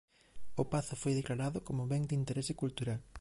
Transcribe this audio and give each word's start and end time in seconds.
O 0.61 0.63
pazo 0.73 0.93
foi 1.01 1.13
declarado 1.19 1.57
como 1.67 1.89
Ben 1.91 2.03
de 2.09 2.15
Interese 2.21 2.53
Cultural. 2.61 2.99